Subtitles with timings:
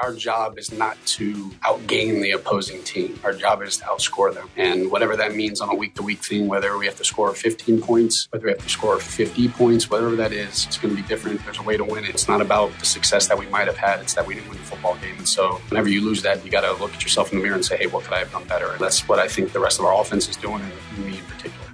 [0.00, 1.34] our job is not to
[1.64, 3.18] outgain the opposing team.
[3.24, 4.48] Our job is to outscore them.
[4.56, 7.34] And whatever that means on a week to week thing, whether we have to score
[7.34, 11.02] 15 points, whether we have to score 50 points, whatever that is, it's going to
[11.02, 11.44] be different.
[11.44, 12.10] There's a way to win it.
[12.10, 14.58] It's not about the success that we might have had, it's that we didn't win
[14.58, 15.16] the football game.
[15.18, 17.56] And so whenever you lose that, you got to look at yourself in the mirror
[17.56, 18.70] and say, hey, what could I have done better?
[18.70, 21.24] And that's what I think the rest of our offense is doing, and me in
[21.24, 21.66] particular.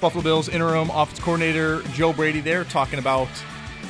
[0.00, 3.28] Buffalo Bills interim offense coordinator Joe Brady there talking about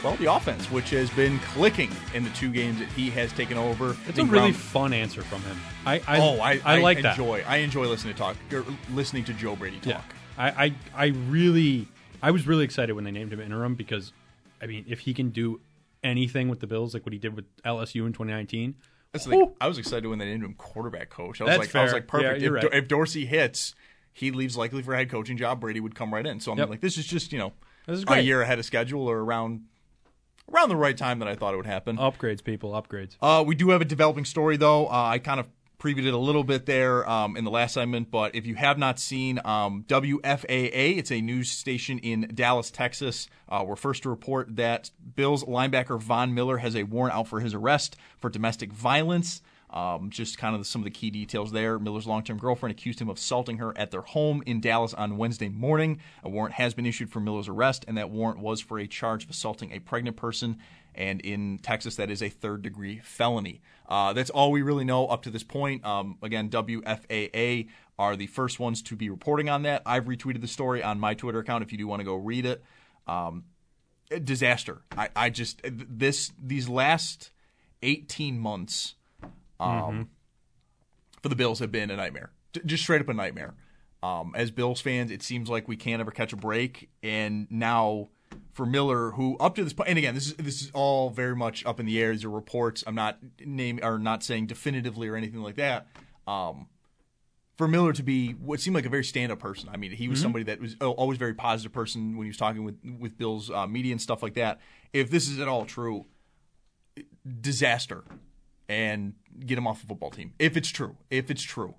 [0.04, 3.56] well, the offense, which has been clicking in the two games that he has taken
[3.56, 3.96] over.
[4.06, 5.56] It's a really fun answer from him.
[5.86, 7.50] I, I oh, I, I, I like enjoy, that.
[7.50, 9.86] I enjoy listening to talk, or listening to Joe Brady talk.
[9.86, 10.02] Yeah.
[10.36, 11.88] I, I, I really,
[12.22, 14.12] I was really excited when they named him interim because,
[14.60, 15.60] I mean, if he can do
[16.04, 18.76] anything with the Bills like what he did with LSU in 2019.
[19.12, 19.52] That's the.
[19.60, 21.40] I was excited when they named him quarterback coach.
[21.40, 21.80] I was That's like, fair.
[21.80, 22.40] I was like, perfect.
[22.42, 22.74] Yeah, if, right.
[22.74, 23.74] if, Dorsey hits,
[24.12, 25.60] he leaves likely for a head coaching job.
[25.60, 26.40] Brady would come right in.
[26.40, 26.68] So I'm Yep.
[26.68, 27.52] like, this is just you know
[27.86, 29.62] This is a year ahead of schedule or around
[30.52, 31.96] around the right time that I thought it would happen.
[31.96, 33.16] Upgrades, people, upgrades.
[33.20, 34.86] Uh, we do have a developing story, though.
[34.86, 38.10] Uh, I kind of previewed it a little bit there um, in the last segment,
[38.10, 43.28] but if you have not seen um, WFAA, it's a news station in Dallas, Texas.
[43.48, 47.40] Uh, we're first to report that Bills linebacker Von Miller has a warrant out for
[47.40, 49.42] his arrest for domestic violence.
[49.74, 51.80] Um, just kind of some of the key details there.
[51.80, 55.16] Miller's long term girlfriend accused him of assaulting her at their home in Dallas on
[55.16, 55.98] Wednesday morning.
[56.22, 59.24] A warrant has been issued for Miller's arrest, and that warrant was for a charge
[59.24, 60.58] of assaulting a pregnant person.
[60.94, 63.62] And in Texas, that is a third degree felony.
[63.88, 65.84] Uh, that's all we really know up to this point.
[65.84, 67.68] Um, again, WFAA
[67.98, 69.82] are the first ones to be reporting on that.
[69.84, 72.46] I've retweeted the story on my Twitter account if you do want to go read
[72.46, 72.62] it.
[73.08, 73.42] Um,
[74.22, 74.82] disaster.
[74.96, 77.32] I, I just this these last
[77.82, 78.94] 18 months
[79.60, 80.10] um,
[81.22, 82.30] for the Bills have been a nightmare.
[82.52, 83.54] D- just straight up a nightmare.
[84.02, 88.08] Um, as Bills fans, it seems like we can't ever catch a break, and now
[88.52, 91.34] for Miller, who up to this point, and again, this is this is all very
[91.34, 92.12] much up in the air.
[92.12, 92.84] These are reports.
[92.86, 95.86] I'm not name or not saying definitively or anything like that.
[96.26, 96.68] Um,
[97.56, 99.68] for Miller to be what seemed like a very stand-up person.
[99.72, 102.36] I mean, he was somebody that was always a very positive person when he was
[102.36, 104.60] talking with with Bill's uh, media and stuff like that.
[104.92, 106.06] If this is at all true,
[107.40, 108.04] disaster,
[108.68, 109.14] and
[109.46, 110.32] get him off the football team.
[110.38, 111.74] If it's true, if it's true,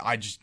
[0.00, 0.40] I just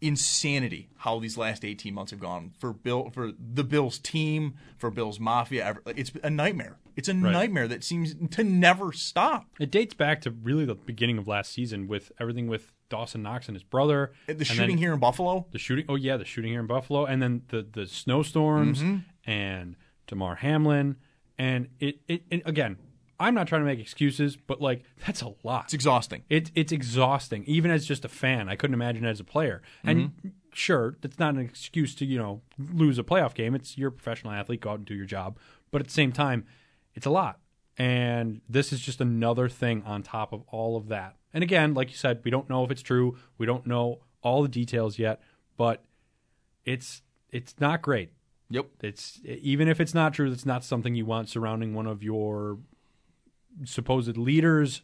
[0.00, 4.90] insanity how these last 18 months have gone for Bill for the Bills team, for
[4.90, 5.76] Bills Mafia.
[5.86, 6.78] It's a nightmare.
[6.96, 9.46] It's a nightmare that seems to never stop.
[9.60, 13.46] It dates back to really the beginning of last season with everything with Dawson Knox
[13.48, 14.12] and his brother.
[14.26, 15.46] The shooting here in Buffalo.
[15.52, 15.86] The shooting.
[15.88, 19.30] Oh yeah, the shooting here in Buffalo, and then the the snowstorms Mm-hmm.
[19.30, 19.76] and
[20.08, 20.96] Damar Hamlin,
[21.38, 22.76] and it, it it again.
[23.22, 25.64] I'm not trying to make excuses, but like that's a lot.
[25.64, 26.22] It's exhausting.
[26.28, 28.48] It, it's exhausting, even as just a fan.
[28.48, 29.62] I couldn't imagine as a player.
[29.84, 30.28] And Mm-hmm.
[30.52, 33.54] sure, that's not an excuse to you know lose a playoff game.
[33.54, 35.38] It's you're a professional athlete, go out and do your job.
[35.70, 36.44] But at the same time,
[36.94, 37.38] it's a lot.
[37.78, 41.16] And this is just another thing on top of all of that.
[41.32, 43.16] And again, like you said, we don't know if it's true.
[43.38, 45.22] We don't know all the details yet,
[45.56, 45.82] but
[46.64, 48.10] it's it's not great.
[48.50, 48.66] Yep.
[48.82, 52.58] It's even if it's not true, it's not something you want surrounding one of your
[53.64, 54.82] supposed leaders,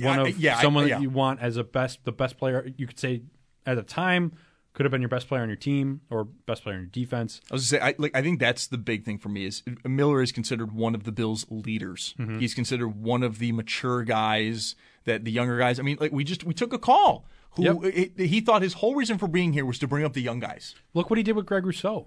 [0.00, 0.96] one of yeah, I- someone yeah.
[0.96, 3.22] that you want as a best the best player you could say
[3.66, 4.32] at the time
[4.74, 7.40] could have been your best player on your team or best player on your defense.
[7.50, 10.22] I was say, I, like, I think that's the big thing for me is Miller
[10.22, 12.14] is considered one of the Bills' leaders.
[12.18, 12.38] Mm-hmm.
[12.38, 15.80] He's considered one of the mature guys that the younger guys.
[15.80, 17.24] I mean, like we just we took a call.
[17.52, 17.76] Who Yep.
[18.18, 20.38] it- he thought his whole reason for being here was to bring up the young
[20.38, 20.74] guys.
[20.94, 22.06] Look what he did with Greg Rousseau.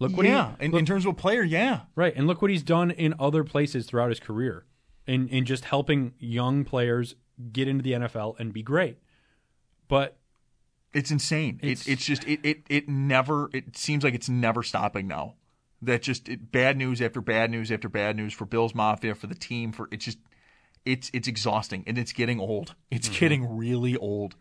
[0.00, 1.82] Look what yeah, he in, look- in terms of a player, yeah.
[1.94, 4.64] Right, and look what he's done in other places throughout his career,
[5.08, 7.16] in in just helping young players
[7.52, 8.98] get into the NFL and be great.
[9.88, 10.16] But
[10.92, 11.58] It's insane.
[11.62, 15.34] It's- It's it's just it, it it never it seems like it's never stopping now.
[15.80, 19.26] that just it, bad news after bad news after bad news for Bills Mafia for
[19.28, 20.18] the team for it's just
[20.84, 22.74] it's it's exhausting and it's getting old.
[22.90, 23.18] It's Mm-hmm.
[23.20, 24.34] getting really old.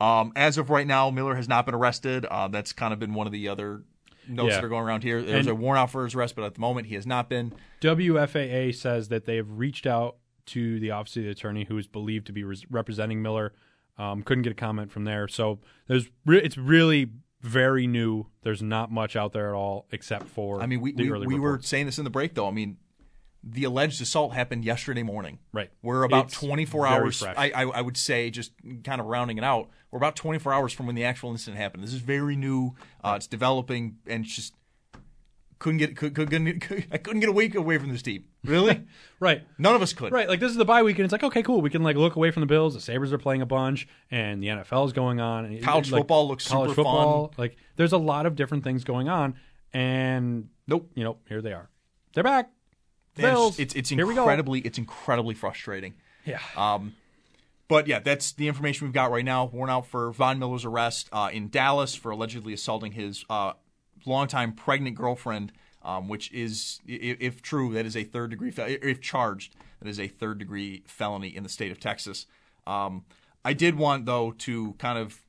[0.00, 2.24] Um, as of right now, Miller has not been arrested.
[2.24, 3.82] Uh, that's kind of been one of the other
[4.28, 4.56] notes Yeah.
[4.56, 5.22] that are going around here.
[5.22, 7.28] There's And- a warrant out for his arrest, but at the moment he has not
[7.28, 7.52] been.
[7.80, 10.16] WFAA says that they have reached out
[10.46, 13.52] to the office of the attorney who is believed to be res- representing Miller.
[13.98, 15.58] Um, couldn't get a comment from there, so
[15.88, 17.10] there's re- it's really
[17.42, 18.26] very new.
[18.42, 21.38] There's not much out there at all except for I mean, we the we, we
[21.40, 22.46] were saying this in the break though.
[22.46, 22.76] I mean,
[23.42, 25.38] the alleged assault happened yesterday morning.
[25.52, 25.70] Right.
[25.82, 27.22] We're about It's 24 hours.
[27.22, 28.52] I, I I would say just
[28.84, 29.68] kind of rounding it out.
[29.90, 31.82] We're about 24 hours from when the actual incident happened.
[31.82, 32.74] This is very new.
[33.02, 34.54] Uh, it's developing, and it's just
[35.58, 38.24] couldn't get could, could, couldn't, I couldn't get a week away from this team.
[38.44, 38.84] Really,
[39.20, 39.42] right.
[39.58, 40.12] none of us could.
[40.12, 41.60] Right, like this is the bye week, and it's like okay, cool.
[41.60, 42.74] We can like look away from the Bills.
[42.74, 45.44] The Sabres are playing a bunch, and the NFL is going on.
[45.44, 47.34] And College like, football looks college super football.
[47.36, 49.34] Like there's a lot of different things going on,
[49.72, 50.90] and Nope.
[50.94, 51.70] you know, here they are.
[52.14, 52.50] They're back.
[53.24, 54.22] It's- It's it's Here we go.
[54.22, 55.94] incredibly it's incredibly frustrating.
[56.24, 56.40] Yeah.
[56.56, 56.94] Um,
[57.68, 59.44] but yeah, that's the information we've got right now.
[59.46, 63.52] Warrant out for Von Miller's arrest uh, in Dallas for allegedly assaulting his uh,
[64.06, 68.52] longtime pregnant girlfriend, um, which is, if true, that is a third degree.
[68.56, 72.26] If charged, that is a third degree felony in the state of Texas.
[72.66, 73.04] Um,
[73.44, 75.22] I did want though to kind of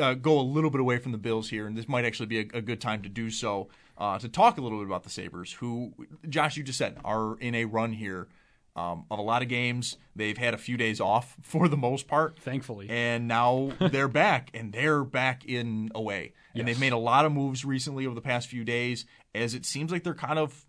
[0.00, 2.38] uh, go a little bit away from the Bills here, and this might actually be
[2.40, 3.68] a, a good time to do so.
[3.98, 5.92] Uh, to talk a little bit about the Sabres, who,
[6.28, 8.28] Josh, you just said, are in a run here
[8.76, 9.96] um, of a lot of games.
[10.14, 12.88] They've had a few days off for the most part, Thankfully.
[12.90, 16.34] and now they're back, and they're back in a way.
[16.54, 19.04] And they've made a lot of moves recently over the past few days,
[19.34, 20.64] as it seems like they're kind of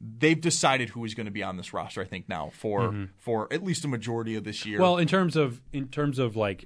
[0.00, 2.00] they've decided who is going to be on this roster.
[2.00, 4.80] I think now for for at least a majority of this year.
[4.80, 6.64] Well, in terms of in terms of like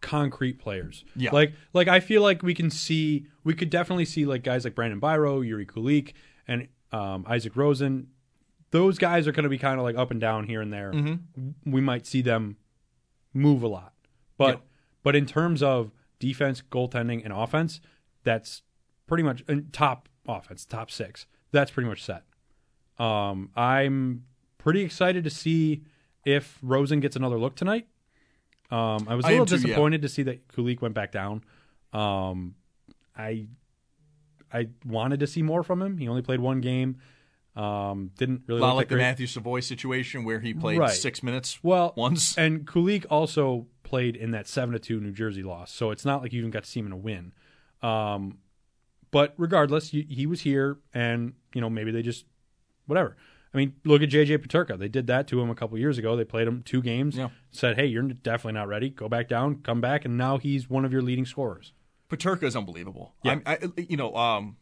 [0.00, 1.30] concrete players, Yeah.
[1.32, 4.74] Like like I feel like we can see we could definitely see like guys like
[4.74, 6.12] Brandon Biro, Yuri Kulich,
[6.46, 8.08] and um, Isaac Rosen.
[8.70, 10.92] Those guys are going to be kind of like up and down here and there.
[10.92, 11.70] Mm-hmm.
[11.70, 12.56] We might see them
[13.32, 13.92] move a lot,
[14.36, 14.60] but Yeah.
[15.02, 17.80] but in terms of defense, goaltending, and offense,
[18.24, 18.62] that's
[19.06, 21.26] pretty much top offense, top six.
[21.52, 22.24] That's pretty much set.
[22.98, 24.24] Um, I'm
[24.58, 25.82] pretty excited to see
[26.24, 27.86] if Rosen gets another look tonight.
[28.74, 29.62] Um, I was a I little too, yeah.
[29.62, 31.44] disappointed to see that Kulich went back down.
[31.92, 32.54] Um,
[33.16, 33.46] I
[34.52, 35.96] I wanted to see more from him.
[35.98, 36.96] He only played one game.
[37.56, 39.02] Um, didn't really a lot like the great.
[39.04, 40.90] Matthew Savoie situation where he played Right.
[40.90, 42.36] six minutes Well, once.
[42.36, 46.20] and Kulich also played in that seven to two New Jersey loss, so it's not
[46.20, 47.32] like you even got to see him in a win.
[47.80, 48.38] Um,
[49.12, 52.24] but regardless, he, he was here, and you know maybe they just
[52.86, 53.16] whatever.
[53.54, 54.76] I mean, look at JJ Peterka.
[54.76, 56.16] They did that to him a couple years ago.
[56.16, 57.28] They played him two games, Yeah.
[57.52, 58.90] said, "Hey, you're definitely not ready.
[58.90, 61.72] Go back down, come back," and now he's one of your leading scorers.
[62.10, 63.14] Peterka is unbelievable.
[63.22, 63.38] Yeah.
[63.46, 64.56] I, I, you know, um,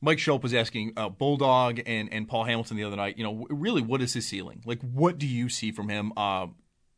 [0.00, 3.46] Mike Schopp was asking uh, Bulldog and, and Paul Hamilton the other night, you know,
[3.50, 4.62] really, what is his ceiling?
[4.64, 6.12] Like, what do you see from him?
[6.16, 6.48] Uh,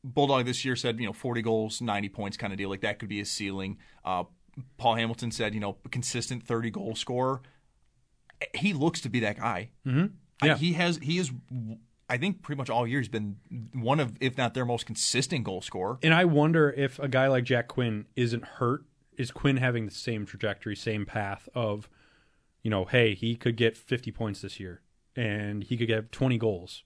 [0.04, 2.68] Bulldog this year said, you know, 40 goals, 90 points kind of deal.
[2.70, 3.78] Like, that could be his ceiling.
[4.04, 4.24] Uh,
[4.78, 7.40] Paul Hamilton said, you know, consistent 30 goal scorer.
[8.54, 9.70] He looks to be that guy.
[9.86, 10.06] Mm-hmm.
[10.46, 10.56] Yeah.
[10.56, 11.30] he has, he is,
[12.08, 13.36] I think, pretty much all year he's been
[13.74, 15.98] one of, if not their most consistent goal scorer.
[16.02, 18.84] And I wonder if a guy like Jack Quinn isn't hurt.
[19.18, 21.88] Is Quinn having the same trajectory, same path of,
[22.62, 24.80] you know, hey, he could get 50 points this year
[25.14, 26.82] and he could get 20 goals.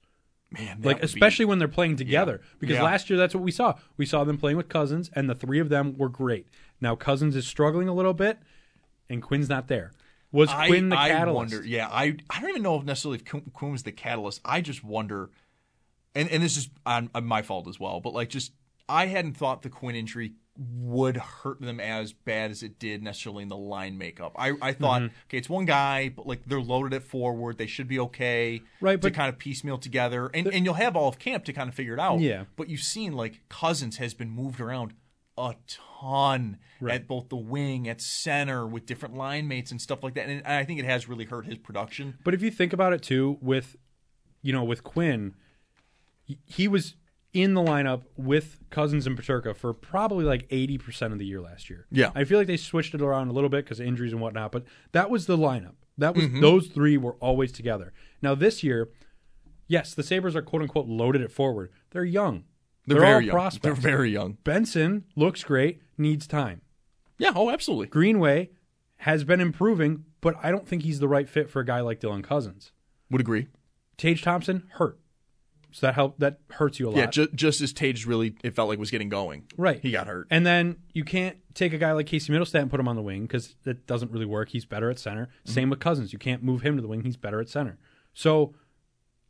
[0.50, 2.82] Man, like would be- especially when they're playing together because Yeah.
[2.84, 5.58] last year that's what we saw we saw them playing with Cozens and the three
[5.58, 6.46] of them were great
[6.80, 8.38] now Cozens is struggling a little bit
[9.10, 9.90] and quinn's not there
[10.32, 11.66] was I, quinn the I catalyst wonder.
[11.68, 14.40] Yeah, I I don't even know if necessarily if Quinn was the catalyst.
[14.44, 15.30] I just wonder,
[16.14, 18.00] and and this is on, on my fault as well.
[18.00, 18.52] But like, just
[18.88, 23.42] I hadn't thought the Quinn injury would hurt them as bad as it did necessarily
[23.42, 24.32] in the line makeup.
[24.38, 25.14] I I thought, Mm-hmm.
[25.28, 29.00] okay, it's one guy, but like they're loaded at forward, they should be okay, Right,
[29.00, 31.74] To kind of piecemeal together, and and you'll have all of camp to kind of
[31.74, 32.20] figure it out.
[32.20, 32.44] Yeah.
[32.56, 34.94] but you've seen like Cozens has been moved around
[35.38, 35.54] a
[36.00, 40.28] ton at both the wing, at center, with different line mates and stuff like that.
[40.28, 42.18] And I think it has really hurt his production.
[42.24, 43.76] but if you think about it too with
[44.42, 45.34] you know with quinn
[46.44, 46.94] he- was
[47.32, 51.68] in the lineup with Cozens and Peterka for probably like 80% of the year last
[51.68, 51.86] year.
[51.90, 52.10] Yeah.
[52.14, 54.52] i feel like they switched it around a little bit because of injuries and whatnot
[54.52, 55.74] but that was the lineup.
[55.98, 56.40] That was mm-hmm.
[56.40, 57.92] those three were always together.
[58.22, 58.90] Now this year
[59.68, 61.70] yes the sabres are quote unquote loaded at forward.
[61.90, 62.44] They're young
[62.86, 63.32] They're, all very young.
[63.34, 64.38] prospects They're very young.
[64.44, 66.60] benson looks great needs time
[67.18, 67.32] Yeah.
[67.34, 67.86] Oh, absolutely.
[67.88, 68.50] greenway
[68.98, 72.00] has been improving but i don't think he's the right fit for a guy like
[72.00, 72.72] Dylan Cozens
[73.10, 73.48] Would agree.
[73.98, 74.98] Tage Thompson hurt.
[75.72, 76.96] So that help that hurts you a lot.
[76.98, 79.44] Yeah, ju- just as Tage really, it felt like was getting going.
[79.58, 79.78] Right.
[79.80, 80.26] He got hurt.
[80.30, 83.02] And then you can't take a guy like Casey Mittelstadt and put him on the
[83.02, 84.48] wing because it doesn't really work.
[84.50, 85.26] He's better at center.
[85.26, 85.52] Mm-hmm.
[85.52, 86.12] Same with Cozens.
[86.14, 87.02] You can't move him to the wing.
[87.02, 87.78] He's better at center.
[88.14, 88.54] So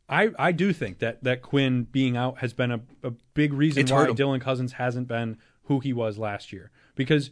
[0.09, 3.81] I I do think that that Quinn being out has been a, a big reason
[3.81, 4.05] It's why.
[4.07, 6.71] Dylan Cozens hasn't been who he was last year.
[6.95, 7.29] Because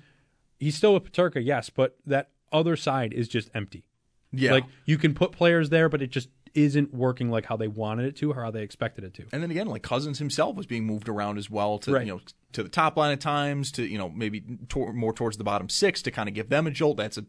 [0.60, 3.86] he's still with Peterka, yes, but that other side is just empty.
[4.32, 4.52] yeah.
[4.52, 8.06] Like you can put players there, but it just isn't working like how they wanted
[8.06, 9.26] it to or how they expected it to.
[9.34, 12.06] And then again, like Cozens himself was being moved around as well to Right.
[12.06, 12.22] you know
[12.54, 15.68] to the top line at times, to you know maybe tor- more towards the bottom
[15.70, 16.98] six to kind of give them a jolt.
[16.98, 17.26] That's a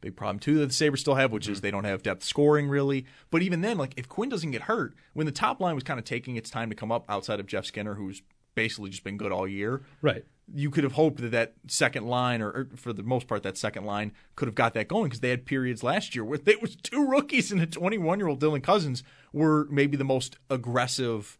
[0.00, 1.52] big problem too that the Sabres still have, which Mm-hmm.
[1.52, 3.04] is they don't have depth scoring really.
[3.30, 5.98] But even then, like if Quinn doesn't get hurt, when the top line was kind
[5.98, 8.22] of taking its time to come up outside of Jeff Skinner, who's
[8.54, 10.24] basically just been good all year, Right.
[10.52, 13.56] you could have hoped that that second line, or, or for the most part, that
[13.56, 16.56] second line could have got that going because they had periods last year where there
[16.60, 19.02] was two rookies and a 21 year old Dylan Cozens
[19.32, 21.38] were maybe the most aggressive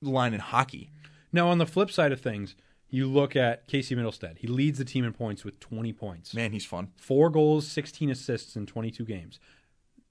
[0.00, 0.90] line in hockey.
[1.32, 2.54] Now, on the flip side of things,
[2.90, 4.38] you look at Casey Mittelstadt.
[4.38, 6.34] He leads the team in points with 20 points.
[6.34, 6.88] Man, he's fun.
[6.96, 9.38] Four goals, 16 assists in 22 games.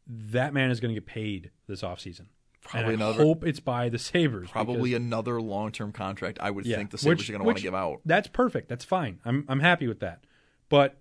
[0.05, 2.27] That man is going to get paid this offseason.
[2.62, 4.50] Probably and I another- hope it's by the Sabres.
[4.50, 6.38] Probably another long term contract.
[6.41, 8.01] I would yeah, think the Sabres which- are going to want to give out.
[8.05, 8.67] That's perfect.
[8.69, 9.19] That's fine.
[9.25, 10.24] I'm I'm happy with that.
[10.69, 10.98] But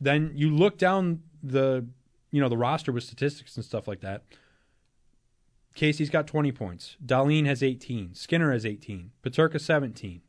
[0.00, 1.86] then you look down the
[2.30, 4.24] you know the roster with statistics and stuff like that.
[5.74, 6.96] Casey's got 20 points.
[7.04, 8.14] Dahlin has 18.
[8.14, 9.10] Skinner has 18.
[9.22, 10.22] Peterka 17.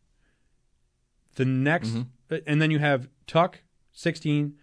[1.37, 2.35] The next, Mm-hmm.
[2.45, 3.55] and then you have Tuch
[3.93, 4.55] 16,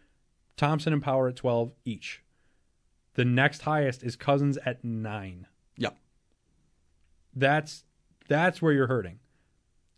[0.56, 2.22] Thompson and Power at 12 each.
[3.14, 5.46] The next highest is Cozens at nine.
[5.78, 5.96] Yep.
[7.34, 7.84] That's
[8.28, 9.18] that's where you're hurting.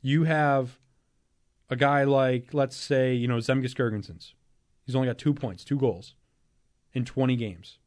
[0.02, 0.78] You have
[1.70, 4.32] a guy like, let's say, you know, Zemgus Girgensons.
[4.84, 6.14] He's only got two points, two goals
[6.92, 7.78] in 20 games.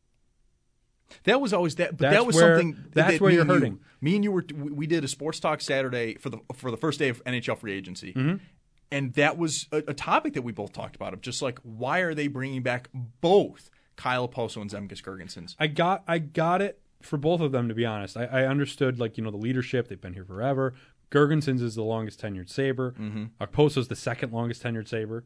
[1.23, 2.83] That was always that, but That's that was where- something.
[2.93, 3.79] that's that where you're and you- hurting.
[4.01, 6.77] me and you were we we did a sports talk Saturday for the for the
[6.77, 8.43] first day of NHL free agency, Mm-hmm.
[8.91, 11.99] And that was a, a topic that we both talked about of just like why
[11.99, 12.89] are they bringing back
[13.21, 15.55] both Kyle Poso and Zemgus Girgensons?
[15.59, 18.17] I got I got it for both of them to be honest.
[18.17, 19.87] I, I understood like you know the leadership.
[19.87, 20.73] They've been here forever.
[21.11, 22.91] Girgensons is the longest tenured Sabre.
[22.91, 23.25] Mm-hmm.
[23.41, 25.25] Okposo's the second longest tenured Sabre.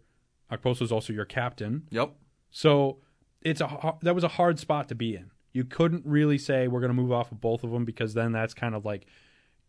[0.51, 1.87] Okposo's also your captain.
[1.89, 2.13] Yep.
[2.51, 2.99] So
[3.41, 5.31] it's a that was a hard spot to be in.
[5.51, 8.31] You couldn't really say we're going to move off of both of them because then
[8.31, 9.05] that's kind of like,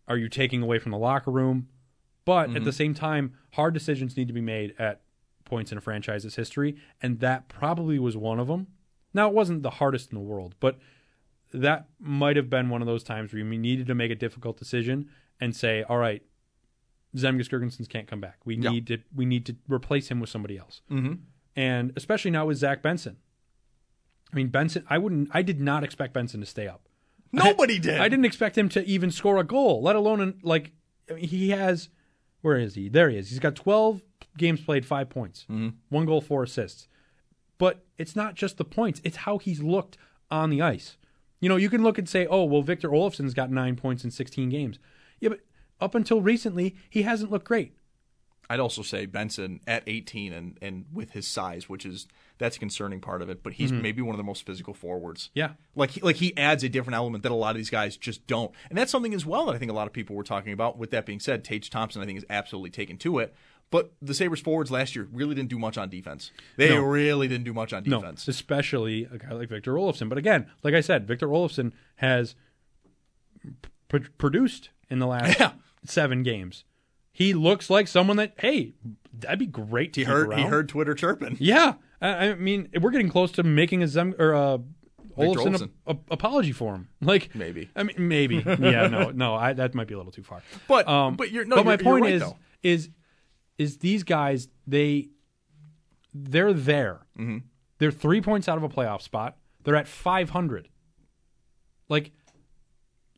[0.08, 1.68] are you taking away from the locker room?
[2.24, 5.02] But at the same time, hard decisions need to be made at
[5.44, 8.68] points in a franchise's history, and that probably was one of them.
[9.12, 10.78] Now it wasn't the hardest in the world, but
[11.52, 14.56] that might have been one of those times where you needed to make a difficult
[14.58, 15.08] decision
[15.40, 16.22] and say, all right,
[17.14, 18.38] Zemgus Girgensons can't come back.
[18.44, 18.70] We Yeah.
[18.70, 20.80] need to we need to replace him with somebody else.
[20.90, 21.14] Mm-hmm.
[21.54, 23.18] And especially now with Zach Benson.
[24.32, 26.88] I mean Benson, I wouldn't, I did not expect Benson to stay up.
[27.30, 28.00] Nobody did.
[28.00, 30.72] I didn't expect him to even score a goal, let alone in, like
[31.10, 31.88] I mean, he has.
[32.44, 32.90] Where is he?
[32.90, 33.30] There he is.
[33.30, 34.02] He's got 12
[34.36, 35.70] games played, five points, mm-hmm.
[35.88, 36.88] one goal, four assists.
[37.56, 39.96] But it's not just the points; it's how he's looked
[40.30, 40.98] on the ice.
[41.40, 44.10] You know, you can look and say, "Oh, well, Victor Olofsson's got nine points in
[44.10, 44.78] 16 games."
[45.20, 45.40] Yeah, but
[45.80, 47.72] up until recently, he hasn't looked great.
[48.50, 52.06] I'd also say Benson at 18 and and with his size, which is
[52.38, 53.42] that's a concerning part of it.
[53.42, 55.28] But he's maybe one of the most physical forwards.
[55.28, 55.38] Mm-hmm.
[55.38, 55.50] Yeah.
[55.74, 58.26] like he, like he adds a different element that a lot of these guys just
[58.26, 60.52] don't, and that's something as well that I think a lot of people were talking
[60.52, 60.76] about.
[60.78, 63.34] With that being said, Tage Thompson I think is absolutely taken to it.
[63.70, 66.30] But the Sabres forwards last year really didn't do much on defense.
[66.56, 66.82] They No.
[66.82, 68.28] really didn't do much on defense.
[68.28, 70.08] No, especially a guy like Victor Olofsson.
[70.08, 72.34] But again, like I said, Victor Olofsson has
[73.88, 75.52] pr- produced in the last Yeah.
[75.84, 76.64] seven games.
[77.14, 78.74] He looks like someone that hey,
[79.18, 81.36] that'd be great to he keep heard he heard Twitter chirping.
[81.40, 84.58] Yeah, I, I mean, we're getting close to making a Zem or a
[85.16, 85.70] Olofsson Olofsson.
[85.86, 86.88] a, a, apology for him.
[87.00, 87.70] Like Maybe.
[87.76, 88.36] I mean, maybe.
[88.46, 90.42] yeah, no, no, I, that might be a little too far.
[90.66, 92.36] But- um, but you're- no, but my you're- you're point right, is though.
[92.64, 92.88] is
[93.58, 95.10] is these guys they
[96.12, 97.06] they're there.
[97.18, 97.38] Mm-hmm.
[97.78, 99.36] They're three points out of a playoff spot.
[99.62, 100.68] They're at five hundred.
[101.88, 102.10] Like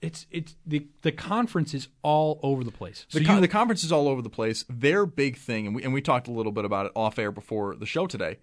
[0.02, 3.06] it's it's the the conference is all over the place.
[3.08, 4.64] So the, con- you- the conference is all over the place.
[4.68, 7.32] Their big thing, and we, and we talked a little bit about it off air
[7.32, 8.38] before the show today.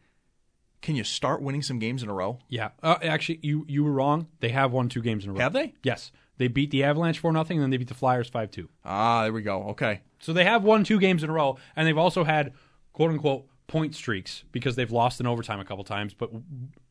[0.82, 2.40] Can you start winning some games in a row?
[2.50, 4.28] Yeah, uh, actually, you you were wrong.
[4.42, 5.40] They have won two games in a row.
[5.40, 5.74] Have they?
[5.84, 8.68] Yes, they beat the Avalanche four nothing, and then they beat the Flyers five two.
[8.84, 9.64] Ah, there we go.
[9.70, 10.02] Okay.
[10.20, 12.54] So they have won two games in a row, and they've also had
[12.92, 16.32] quote unquote point streaks because they've lost in overtime a couple times, but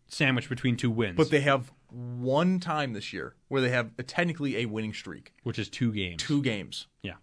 [0.09, 1.17] sandwiched between two wins.
[1.17, 5.33] But they have one time this year where they have a, technically a winning streak.
[5.43, 6.23] which is two games.
[6.23, 6.87] Two games.
[7.03, 7.15] Yeah.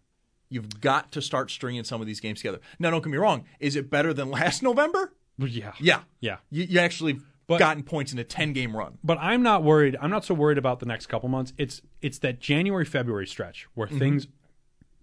[0.49, 2.59] You've got to start stringing some of these games together.
[2.79, 3.45] Now, don't get me wrong.
[3.59, 5.13] Is it better than last November?
[5.37, 5.73] Yeah.
[5.79, 6.01] Yeah.
[6.19, 6.37] Yeah.
[6.49, 8.97] You, you actually But- gotten points in a 10 game run.
[9.03, 9.95] But I'm not worried.
[10.01, 11.53] I'm not so worried about the next couple months.
[11.57, 13.99] It's it's that January February stretch where Mm-hmm.
[13.99, 14.27] things,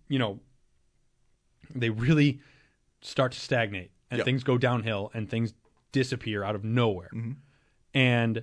[0.09, 0.41] you know,
[1.75, 2.41] they really
[3.01, 4.25] start to stagnate and Yep.
[4.25, 5.55] things go downhill and things
[5.93, 7.11] disappear out of nowhere.
[7.15, 7.33] Mm-hmm.
[7.95, 8.43] And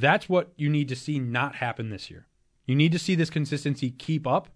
[0.00, 2.26] that's what you need to see not happen this year.
[2.66, 4.48] You need to see this consistency keep up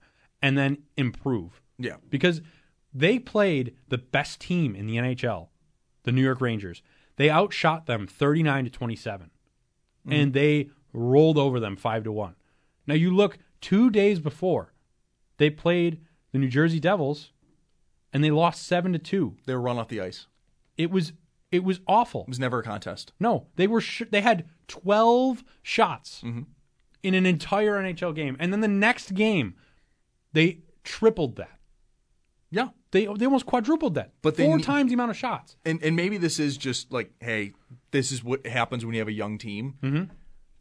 [0.42, 1.96] and then improve Yeah.
[2.10, 2.42] because
[2.92, 5.48] they played the best team in the NHL,
[6.02, 6.82] the New York Rangers.
[7.16, 10.12] They outshot them 39 to 27 mm-hmm.
[10.12, 12.34] and they rolled over them 5 to 1.
[12.86, 14.72] Now you look 2 days before
[15.36, 16.00] they played
[16.32, 17.32] the New Jersey Devils
[18.12, 19.36] and they lost 7 to 2.
[19.46, 20.26] They were run off the ice.
[20.76, 21.12] It was
[21.52, 22.22] it was awful.
[22.22, 23.12] It was never a contest.
[23.20, 26.42] No, they were sh- they had 12 shots Mm-hmm.
[27.02, 29.54] in an entire NHL game and then the next game
[30.32, 31.58] they tripled that.
[32.50, 32.68] Yeah.
[32.92, 34.12] They they almost quadrupled that.
[34.22, 35.56] But four need- times the amount of shots.
[35.64, 37.52] And and maybe this is just like, hey,
[37.92, 39.74] this is what happens when you have a young team.
[39.82, 40.12] Mm-hmm.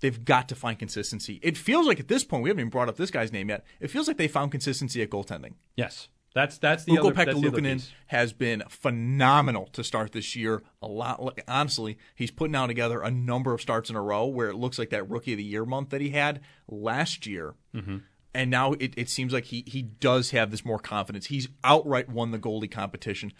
[0.01, 1.39] They've got to find consistency.
[1.43, 3.65] It feels like at this point, we haven't even brought up this guy's name yet.
[3.81, 5.55] It feels like they found consistency at goaltending.
[5.75, 7.91] Yes, that's that's the Ukko other, that's the other Luukkonen piece.
[8.07, 10.61] has been phenomenal to start this year.
[10.81, 14.25] A lot, like, honestly, he's putting down together a number of starts in a row
[14.25, 17.55] where it looks like that rookie of the year month that he had last year.
[17.73, 17.97] Mm-hmm.
[18.33, 21.27] And now it, it seems like he he does have this more confidence.
[21.27, 23.33] He's outright won the goalie competition.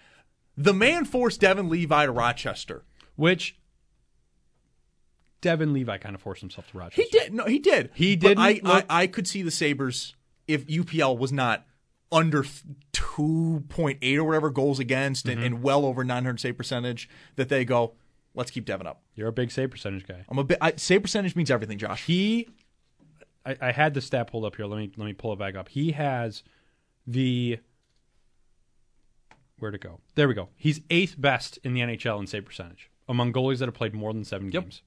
[0.58, 2.84] The man forced Devon Levi to Rochester.
[3.16, 3.58] Which
[5.42, 7.04] Devon Levi kind of forced himself to Rochester.
[7.04, 7.34] He did.
[7.34, 7.92] No, he did.
[7.94, 10.16] He didn't I, I I could see the Sabres
[10.48, 11.66] if UPL was not
[12.12, 12.44] under
[12.94, 15.38] 2.8 or whatever goals against Mm-hmm.
[15.38, 17.94] and, and well over 900 save percentage that they go,
[18.34, 19.02] let's keep Devon up.
[19.16, 20.26] You're a big save percentage guy.
[20.30, 20.58] I'm a bit.
[20.62, 22.06] I, save percentage means everything, Josh.
[22.06, 22.50] He,
[23.46, 24.66] I, I had the stat pulled up here.
[24.66, 25.70] Let me let me pull it back up.
[25.70, 26.44] He has
[27.06, 27.60] the
[29.60, 30.00] where'd it go?
[30.16, 30.50] There we go.
[30.56, 34.14] He's eighth best in the NHL in save percentage among goalies that have played more
[34.14, 34.82] than seven games.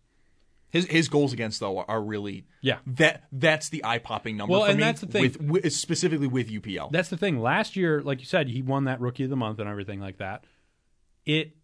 [0.73, 2.79] His his goals against though are, really Yeah.
[2.87, 4.53] That that's the eye popping number.
[4.53, 5.23] Well, for and me that's the thing.
[5.23, 6.91] with, with specifically with UPL.
[6.91, 7.41] That's the thing.
[7.41, 10.17] Last year, like you said, he won that rookie of the month and everything like
[10.17, 10.45] that.
[11.27, 11.55] It,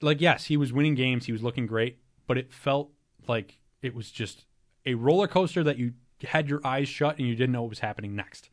[0.00, 1.26] like, yes, he was winning games.
[1.26, 2.92] He was looking great, but it felt
[3.26, 4.44] like it was just
[4.86, 7.80] a roller coaster that you had your eyes shut and you didn't know what was
[7.80, 8.48] happening next.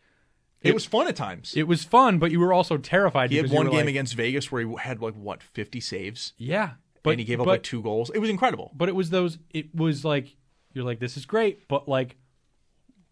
[0.63, 1.53] it, was fun at times.
[1.55, 3.29] It was fun, but you were also terrified.
[3.29, 6.71] he had one game like, against Vegas where he had like what 50 saves, Yeah,
[7.07, 8.11] but and he gave up but, like two goals.
[8.13, 8.71] It was incredible.
[8.75, 9.37] But it was those.
[9.51, 10.35] It was like
[10.73, 12.17] you're like, this is great, but like,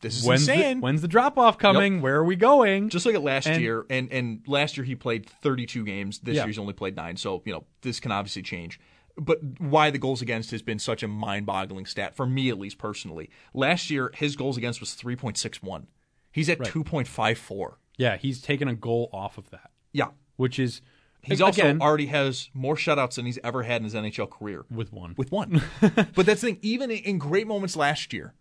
[0.01, 0.81] This is when's the, insane.
[0.81, 2.01] when's the drop off coming?
[2.01, 2.89] Where are we going?
[2.89, 6.19] just like it last And- year, and and last year he played 32 games.
[6.19, 6.41] This Yeah.
[6.43, 7.17] year he's only played nine.
[7.17, 8.79] So you know this can obviously change.
[9.17, 12.77] But why the goals against has been such a mind-boggling stat for me, at least
[12.77, 13.29] personally.
[13.53, 15.87] Last year his goals against was 3.61.
[16.33, 17.77] He's at 2.54.
[17.97, 20.81] yeah, he's taken a goal off of that, Yeah, which is
[21.25, 24.65] he's again, also already has more shutouts than he's ever had in his NHL career.
[24.69, 25.13] with one.
[25.17, 25.61] with one.
[25.81, 26.59] but that's the thing.
[26.61, 28.33] Even in- great moments last year,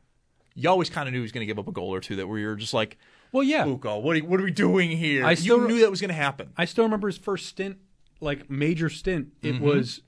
[0.54, 2.16] you always kind of knew he was going to give up a goal or two.
[2.16, 2.96] That where you're just like,
[3.32, 5.24] well, yeah, what are, what are we doing here?
[5.26, 6.50] I still- you knew that was going to happen.
[6.56, 7.78] I still remember his first stint,
[8.20, 9.28] like major stint.
[9.42, 9.64] It Mm-hmm.
[9.64, 10.02] was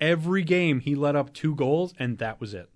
[0.00, 2.68] every game he let up two goals, and that was it.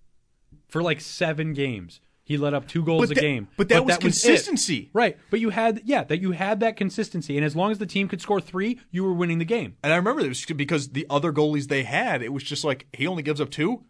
[0.69, 3.47] For like seven games, he let up two goals But a that- game.
[3.57, 4.01] but that was it.
[4.01, 4.91] consistency.
[4.93, 5.17] right?
[5.31, 8.09] But you had yeah, that you had that consistency, and as long as the team
[8.09, 9.77] could score three, you were winning the game.
[9.85, 12.87] And I remember it was because the other goalies they had, it was just like
[12.93, 13.85] he only gives up two.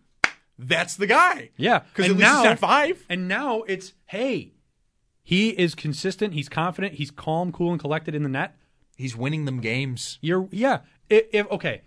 [0.59, 1.51] That's the guy.
[1.57, 3.05] Yeah, because at least now it's not five.
[3.09, 4.53] And now it's hey,
[5.23, 6.35] he is consistent.
[6.35, 6.95] He's confident.
[6.95, 8.55] He's calm, cool, and collected in the net.
[8.97, 10.19] He's winning them games.
[10.21, 10.81] You're yeah.
[11.09, 11.83] If, if okay,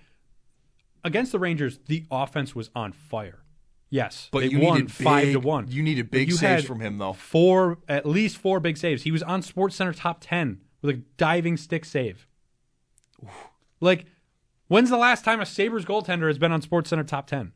[1.03, 3.39] against the Rangers, the offense was on fire.
[3.91, 5.67] Yes, But they you won needed five big- to one.
[5.67, 7.13] you needed big you saves from him, though.
[7.13, 9.01] Four, at least four big saves.
[9.03, 12.27] He was on Sports Center top ten with a diving stick save.
[13.81, 14.05] Like,
[14.67, 17.53] when's the last time a Sabres goaltender has been on Sports Center top ten?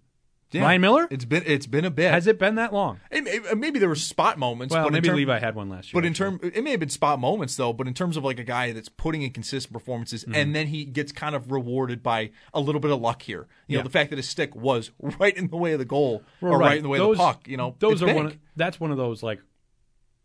[0.61, 1.07] Ryan Miller?
[1.09, 2.11] It's been it's been a bit.
[2.11, 2.99] Has it been that long?
[3.11, 4.73] It- it- maybe there were spot moments.
[4.73, 6.01] Well, but maybe term- Levi had one last year.
[6.01, 7.73] But in term, it may have been spot moments though.
[7.73, 10.35] But in terms of like a guy that's putting in consistent performances, Mm-hmm.
[10.35, 13.47] and then he gets kind of rewarded by a little bit of luck here.
[13.67, 13.77] You Yeah.
[13.79, 16.57] know, the fact that his stick was right in the way of the goal or
[16.59, 16.77] right.
[16.77, 17.47] in the way those, of the puck.
[17.47, 18.15] You know, those are big.
[18.15, 18.25] one.
[18.27, 19.39] Of, that's one of those like,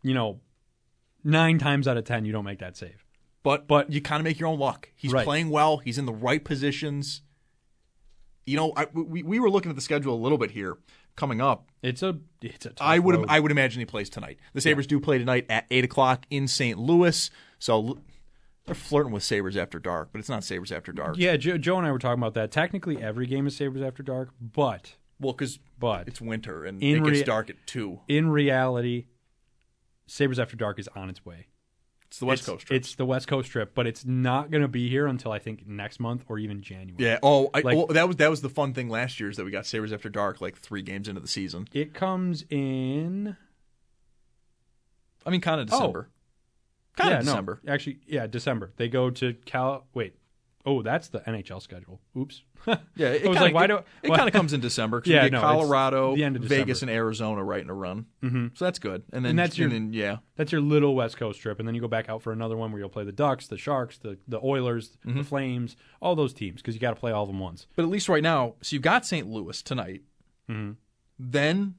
[0.03, 0.39] you know,
[1.23, 3.05] nine times out of ten you don't make that save.
[3.41, 4.89] But But- but you kind of make your own luck.
[4.95, 5.23] He's Right.
[5.25, 5.77] playing well.
[5.77, 7.21] He's in the right positions.
[8.49, 10.77] You know, I, we we were looking at the schedule a little bit here
[11.15, 11.69] coming up.
[11.83, 12.69] It's a it's a.
[12.69, 13.25] Tough I would road.
[13.29, 14.39] I would imagine he plays tonight.
[14.53, 16.77] The Sabres do play tonight at eight o'clock in St.
[16.79, 17.29] Louis.
[17.59, 17.99] So
[18.65, 21.15] they're flirting with Sabres after dark, but it's not Sabres after dark.
[21.17, 22.51] Yeah, Joe, Joe and I were talking about that.
[22.51, 27.03] Technically, every game is Sabres after dark, but Well, because But it's winter and it
[27.03, 27.99] gets rea- dark at two.
[28.07, 29.05] in reality,
[30.07, 31.47] Sabres after dark is on its way.
[32.09, 32.77] It's the West Coast trip.
[32.77, 35.67] It's the West Coast trip, but it's not going to be here until I think
[35.67, 36.95] next month or even January.
[36.97, 37.19] Yeah.
[37.21, 39.45] Oh, I, Like- well, that was that was the fun thing last year is that
[39.45, 41.67] we got Sabres after dark like three games into the season.
[41.71, 43.37] It comes in
[45.25, 45.77] I mean, kind of oh.
[45.77, 46.09] December.
[46.95, 47.11] Kind Oh.
[47.11, 47.59] yeah, of December.
[47.63, 48.71] No, actually, yeah, December.
[48.77, 49.85] They go to Cal.
[49.93, 50.15] Wait.
[50.65, 52.01] Oh, that's the NHL schedule.
[52.17, 52.43] Oops.
[52.95, 54.59] Yeah, it, I was kinda, like, why it, do it why- kind of comes in
[54.59, 54.99] December?
[54.99, 56.63] 'cause Yeah, we get no, Colorado, the end of December.
[56.65, 58.05] Vegas, and Arizona right in a run.
[58.21, 58.47] Mm-hmm.
[58.55, 59.03] So that's good.
[59.13, 61.73] And then And that's your- then, yeah, That's your little West Coast trip, and then
[61.75, 64.17] you go back out for another one where you'll play the Ducks, the Sharks, the
[64.27, 65.17] the Oilers, Mm-hmm.
[65.19, 67.65] the Flames, all those teams because you got to play all of them once.
[67.77, 69.25] but at least right now, so you've got St.
[69.27, 70.01] Louis tonight.
[70.49, 70.73] Mm-hmm.
[71.17, 71.75] Then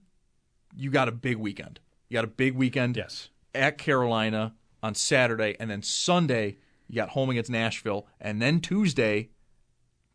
[0.75, 1.81] you got a big weekend.
[2.09, 3.29] You got a big weekend Yes.
[3.55, 6.57] at Carolina on Saturday, and then Sunday
[6.91, 9.31] you got home against Nashville, and then Tuesday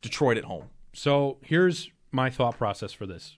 [0.01, 0.65] Detroit at home.
[0.93, 3.38] So here's my thought process for this: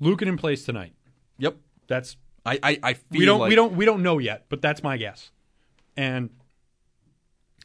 [0.00, 0.94] Luukkonen place tonight.
[1.38, 1.56] Yep.
[1.88, 4.62] That's I I, I feel we don't like we don't we don't know yet, but
[4.62, 5.32] that's my guess.
[5.96, 6.30] And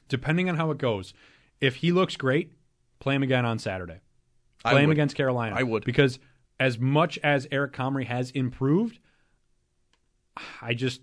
[0.09, 1.13] depending on how it goes,
[1.59, 2.53] if he looks great,
[2.99, 3.99] play him again on Saturday.
[4.63, 5.55] Play him against Carolina.
[5.55, 5.85] I would.
[5.85, 6.19] because
[6.59, 8.99] as much as Eric Comrie has improved,
[10.61, 11.01] I just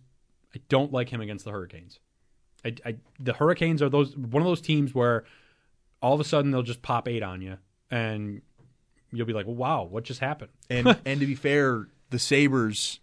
[0.54, 2.00] I don't like him against the Hurricanes.
[2.64, 5.24] I, I the Hurricanes are those one of those teams where
[6.02, 7.58] all of a sudden they'll just pop eight on you,
[7.90, 8.42] and
[9.12, 13.00] you'll be like, "Wow, what just happened?" And and to be fair, the Sabres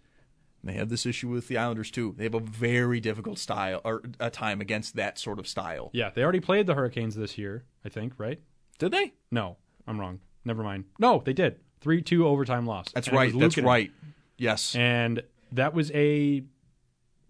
[0.65, 2.15] they have this issue with the Islanders too.
[2.17, 5.91] They have a very difficult style or a time against that sort of style.
[5.93, 8.41] Yeah, they already played the Hurricanes this year, I think, right?
[8.79, 9.13] Did they?
[9.29, 10.21] No, I'm wrong.
[10.43, 10.85] Never mind.
[10.97, 11.59] No, they did.
[11.81, 12.87] 3 2 overtime loss.
[12.93, 13.31] That's And right.
[13.37, 13.91] That's right.
[14.37, 14.75] Yes.
[14.75, 16.43] And that was a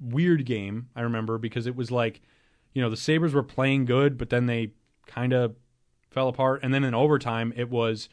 [0.05, 2.21] weird game, I remember, because it was like,
[2.73, 4.71] you know, the Sabres were playing good, but then they
[5.07, 5.55] kind of
[6.09, 6.61] fell apart.
[6.63, 8.09] And then in overtime, it was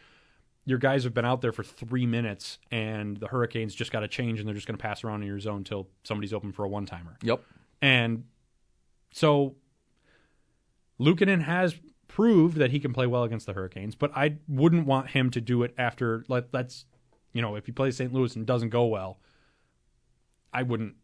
[0.64, 4.09] your guys have been out there for three minutes, and the Hurricanes just got to
[4.09, 6.64] change, and they're just going to pass around in your zone until somebody's open for
[6.64, 7.16] a one timer.
[7.22, 7.42] yep.
[7.81, 8.24] And
[9.12, 9.57] so
[11.00, 11.74] Luukkonen has
[12.07, 15.40] proved that he can play well against the Hurricanes, but I wouldn't want him to
[15.40, 16.85] do it after let's,
[17.33, 18.12] you know, if he plays St.
[18.12, 19.18] Louis and doesn't go well,
[20.52, 20.94] I wouldn't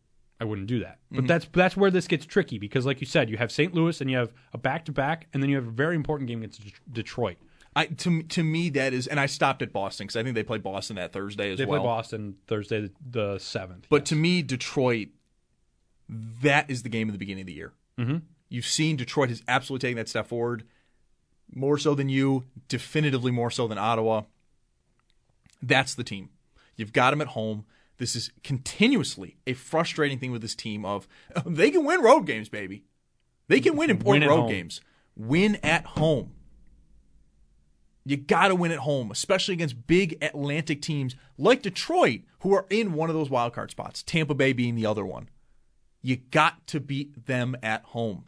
[0.41, 0.99] I wouldn't do that.
[1.11, 3.75] But that's that's where this gets tricky because like you said, you have St.
[3.75, 6.29] Louis and you have a back to back and then you have a very important
[6.29, 7.39] game against Detroit.
[7.75, 10.43] I to to me that is, and I stopped at Boston because I think they
[10.43, 11.81] play Boston that Thursday as They well.
[11.81, 13.87] They play Boston Thursday the- seventh.
[13.91, 15.09] But to me, Detroit,
[16.09, 17.73] that is the game of the beginning of the year.
[17.99, 18.19] Mm-hmm.
[18.49, 20.65] You've seen Detroit has absolutely taken that step forward,
[21.53, 24.23] more so than you, definitively more so than Ottawa.
[25.63, 26.31] That's the team.
[26.77, 27.67] You've got them at home.
[27.99, 31.07] This is continuously a frustrating thing with this team of
[31.47, 32.85] they can win road games, baby.
[33.49, 34.51] They can win important at road home.
[34.51, 34.81] games.
[35.17, 36.33] Win at home.
[38.05, 42.67] You got to win at home, especially against big Atlantic teams like Detroit, who are
[42.71, 44.03] in one of those wild card spots.
[44.03, 45.29] Tampa Bay being the other one.
[46.01, 48.25] You got to beat them at home.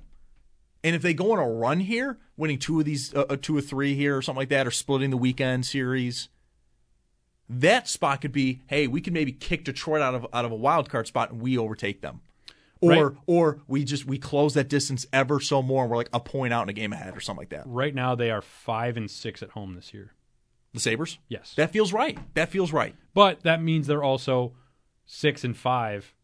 [0.83, 3.57] And if they go on a run here, winning two of these, uh, uh, two
[3.57, 6.29] or three here, or something like that, or splitting the weekend series,
[7.53, 10.57] that spot could be, hey, we can maybe kick Detroit out of out of a
[10.57, 12.21] wild card spot and we overtake them,
[12.81, 13.17] or Right.
[13.27, 16.53] or we just we close that distance ever so more, and we're like a point
[16.53, 17.65] out in a game ahead or something like that.
[17.67, 20.13] right now they are 5 and 6 at home this year.
[20.73, 21.53] The Sabres, Yes.
[21.57, 22.17] that feels right.
[22.35, 22.95] That feels right.
[23.13, 24.53] But that means they're also
[25.05, 26.15] six and five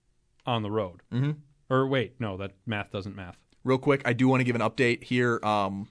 [0.47, 1.03] on the road.
[1.13, 1.33] Mm-hmm.
[1.69, 3.37] Or wait, no, that math doesn't math.
[3.65, 5.89] Real quick, I do want to give an update here um,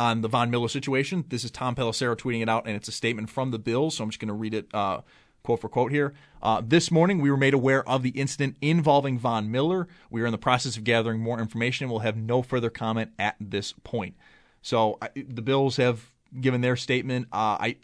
[0.00, 1.24] on the Von Miller situation.
[1.28, 4.04] This is Tom Pelissero tweeting it out, and it's a statement from the Bills, so
[4.04, 5.02] I'm just going to read it uh,
[5.42, 6.14] quote for quote here.
[6.42, 9.86] Uh, this morning, we were made aware of the incident involving Von Miller.
[10.10, 13.10] We are in the process of gathering more information and will have no further comment
[13.18, 14.16] at this point.
[14.62, 16.10] So I, the Bills have
[16.40, 17.28] given their statement.
[17.30, 17.76] Uh, I,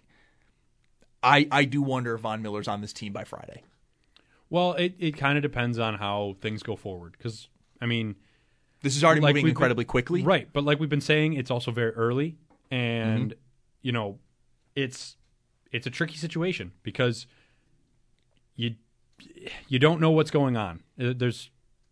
[1.22, 3.62] I, I do wonder if Von Miller's on this team by Friday.
[4.48, 7.12] Well, it, it kind of depends on how things go forward.
[7.18, 7.48] Because,
[7.80, 8.16] I mean,
[8.86, 10.22] This is already like moving incredibly quickly.
[10.22, 10.48] Right.
[10.52, 12.36] But like we've been saying, it's also very early.
[12.70, 13.38] And, Mm-hmm.
[13.82, 14.18] you know,
[14.74, 15.16] it's
[15.72, 17.26] it's a tricky situation because
[18.54, 18.74] you
[19.68, 20.82] you don't know what's going on.
[21.00, 21.50] Uh, There's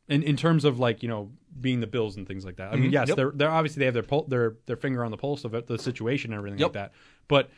[0.08, 1.30] in, in terms of like you know
[1.60, 2.72] being the Bills and things like that.
[2.72, 3.08] I mean, yes, Mm-hmm.
[3.10, 3.16] Yep.
[3.16, 5.66] they're they're obviously they have their pul- their their finger on the pulse of it,
[5.66, 6.66] the situation and everything Yep.
[6.68, 6.92] like that.
[7.28, 7.50] But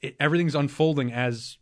[0.00, 1.58] it, everything's unfolding as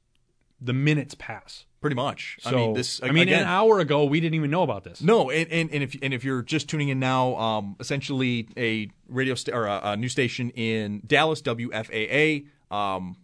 [0.61, 1.65] the minutes pass.
[1.81, 2.37] Pretty much.
[2.41, 3.03] So, I mean, this.
[3.03, 5.01] I mean, again, an hour ago we didn't even know about this.
[5.01, 8.91] No, and, and, and if and if you're just tuning in now, um, essentially a
[9.09, 13.17] radio sta- or a, a news station in Dallas, WFAA, um,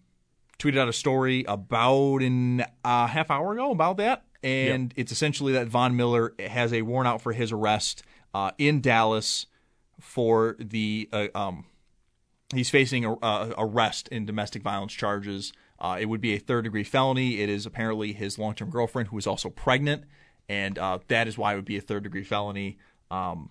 [0.58, 5.52] tweeted out a story about an uh, half hour ago about that, and it's essentially
[5.52, 9.46] that Von Miller has a warrant out for his arrest uh, in Dallas
[10.00, 11.66] for the uh, um,
[12.54, 13.16] he's facing a,
[13.58, 15.52] arrest in domestic violence charges.
[15.78, 17.40] Uh, it would be a third degree felony.
[17.40, 20.04] It is apparently his long term girlfriend who is also pregnant,
[20.48, 22.78] and uh, that is why it would be a third degree felony.
[23.10, 23.50] Um,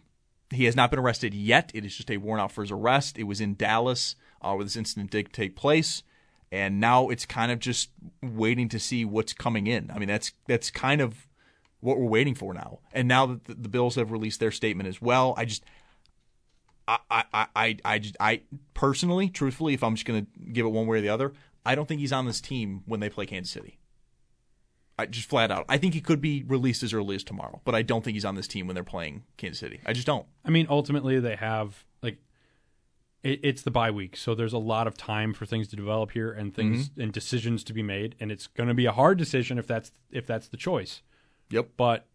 [0.50, 1.72] he has not been arrested yet.
[1.74, 3.18] It is just a warrant out for his arrest.
[3.18, 6.04] It was in Dallas uh, where this incident did take place,
[6.52, 7.90] and now it's kind of just
[8.22, 9.92] waiting to see what's coming in.
[9.94, 11.28] I mean, that's that's kind of
[11.80, 12.80] what we're waiting for now.
[12.94, 15.64] And now that the, the Bills have released their statement as well, I just.
[16.88, 18.42] I, I, I, I, I
[18.76, 21.34] personally, truthfully, if I'm just going to give it one way or the other,
[21.66, 23.80] I don't think he's on this team when they play Kansas City.
[24.98, 25.66] I just flat out.
[25.68, 28.24] I think he could be released as early as tomorrow, but I don't think he's
[28.24, 29.82] on this team when they're playing Kansas City.
[29.86, 30.26] I just don't.
[30.46, 32.18] I mean, ultimately, they have like
[33.22, 36.12] it, it's the bye week, so there's a lot of time for things to develop
[36.12, 37.02] here and things Mm-hmm.
[37.02, 39.92] and decisions to be made, and it's going to be a hard decision if that's
[40.12, 41.02] if that's the choice.
[41.50, 41.72] Yep.
[41.76, 42.08] But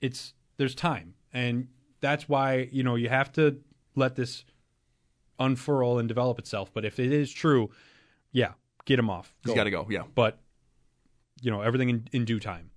[0.00, 1.68] it's there's time, and
[2.00, 3.58] that's why you know you have to
[3.94, 4.44] let this
[5.38, 6.70] unfurl and develop itself.
[6.72, 7.70] But if it is true,
[8.32, 8.52] yeah,
[8.84, 9.34] get him off.
[9.44, 9.86] He's got to go.
[9.90, 10.02] Yeah.
[10.14, 10.38] But
[11.40, 12.70] you know everything in, in due time.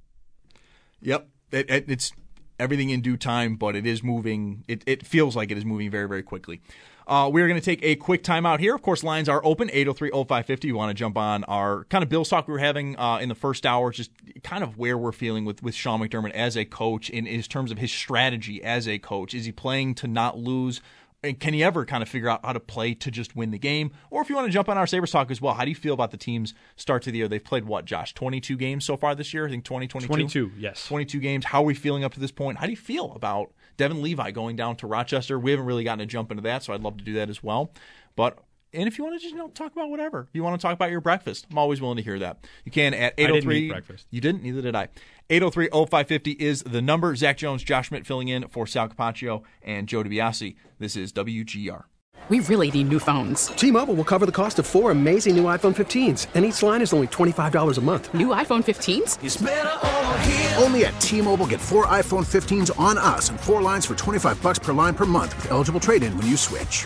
[1.02, 1.28] Yep.
[1.52, 2.12] It, it, it's
[2.60, 4.63] everything in due time, but it is moving.
[4.67, 6.62] It, it feels like it is moving very, very quickly.
[7.08, 8.76] Uh, we're going to take a quick timeout here.
[8.76, 10.67] Of course, lines are open 803 0550.
[10.67, 13.30] You want to jump on our kind of Bills talk we were having uh, in
[13.30, 14.12] the first hour, just
[14.43, 17.72] kind of where we're feeling with, with Sean McDermott as a coach in, in terms
[17.72, 19.34] of his strategy as a coach.
[19.34, 20.82] Is he playing to not lose?
[21.23, 23.58] And can he ever kind of figure out how to play to just win the
[23.58, 23.91] game?
[24.12, 25.75] Or if you want to jump on our Sabres talk as well, how do you
[25.75, 27.27] feel about the team's start to the year?
[27.27, 28.13] They've played what, Josh?
[28.13, 29.47] 22 games so far this year?
[29.47, 30.08] I think 20, 22?
[30.08, 30.88] 22, yes.
[30.88, 31.45] 22 games.
[31.45, 32.60] How are we feeling up to this point?
[32.60, 35.39] How do you feel about Devon Levi going down to Rochester?
[35.39, 37.41] We haven't really gotten to jump into that, so I'd love to do that as
[37.41, 37.71] well.
[38.15, 38.38] But
[38.78, 40.66] and if you want to just you know talk about whatever, if you want to
[40.66, 42.46] talk about your breakfast, I'm always willing to hear that.
[42.63, 44.08] You can at 803 didn't eat oh breakfast.
[44.12, 44.90] You didn't, neither did I.
[45.30, 47.16] 803-0550 is the number.
[47.16, 50.56] Zach Jones, Josh Schmidt filling in for Sal Capaccio and Joe DiBiase.
[50.80, 51.84] This is WGR.
[52.30, 53.48] We really need new phones.
[53.48, 56.92] T-Mobile will cover the cost of four amazing new iPhone 15s, and each line is
[56.92, 58.13] only $25 a month.
[58.13, 60.62] New iPhone 15s?
[60.62, 64.60] Only at T-Mobile get four iPhone 15s on us and four lines for 25 bucks
[64.60, 66.86] per line per month with eligible trade-in when you switch.